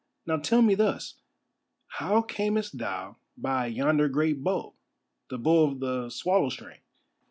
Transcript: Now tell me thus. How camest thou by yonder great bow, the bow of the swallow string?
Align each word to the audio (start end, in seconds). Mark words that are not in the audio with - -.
Now 0.25 0.37
tell 0.37 0.63
me 0.63 0.73
thus. 0.73 1.13
How 1.85 2.23
camest 2.23 2.79
thou 2.79 3.17
by 3.37 3.67
yonder 3.67 4.09
great 4.09 4.43
bow, 4.43 4.73
the 5.29 5.37
bow 5.37 5.65
of 5.65 5.79
the 5.79 6.09
swallow 6.09 6.49
string? 6.49 6.79